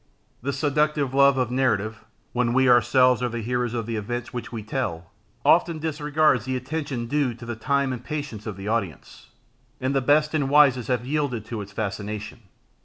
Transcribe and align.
The 0.41 0.51
seductive 0.51 1.13
love 1.13 1.37
of 1.37 1.51
narrative, 1.51 2.03
when 2.33 2.53
we 2.53 2.67
ourselves 2.67 3.21
are 3.21 3.29
the 3.29 3.43
heroes 3.43 3.75
of 3.75 3.85
the 3.85 3.97
events 3.97 4.33
which 4.33 4.51
we 4.51 4.63
tell, 4.63 5.11
often 5.45 5.77
disregards 5.77 6.45
the 6.45 6.55
attention 6.55 7.05
due 7.05 7.35
to 7.35 7.45
the 7.45 7.55
time 7.55 7.93
and 7.93 8.03
patience 8.03 8.47
of 8.47 8.57
the 8.57 8.67
audience, 8.67 9.27
and 9.79 9.93
the 9.93 10.01
best 10.01 10.33
and 10.33 10.49
wisest 10.49 10.87
have 10.87 11.05
yielded 11.05 11.45
to 11.45 11.61
its 11.61 11.71
fascination. 11.71 12.39